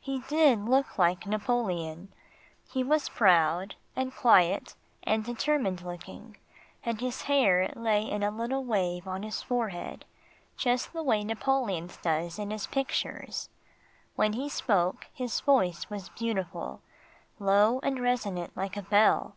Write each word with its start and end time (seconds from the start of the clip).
He 0.00 0.20
did 0.28 0.66
look 0.68 0.98
like 0.98 1.26
Napoleon. 1.26 2.14
He 2.70 2.84
was 2.84 3.08
proud, 3.08 3.74
and 3.96 4.14
quiet 4.14 4.76
and 5.02 5.24
determined 5.24 5.80
looking, 5.82 6.36
and 6.84 7.00
his 7.00 7.22
hair 7.22 7.72
lay 7.74 8.08
in 8.08 8.22
a 8.22 8.30
little 8.30 8.62
wave 8.64 9.08
on 9.08 9.24
his 9.24 9.42
forehead, 9.42 10.04
just 10.56 10.92
the 10.92 11.02
way 11.02 11.24
Napoleon's 11.24 11.96
does 11.96 12.38
in 12.38 12.52
his 12.52 12.68
pictures. 12.68 13.48
When 14.14 14.34
he 14.34 14.48
spoke, 14.48 15.08
his 15.12 15.40
voice 15.40 15.90
was 15.90 16.08
beautiful 16.10 16.80
low 17.40 17.80
and 17.82 18.00
resonant 18.00 18.56
like 18.56 18.76
a 18.76 18.82
bell. 18.82 19.34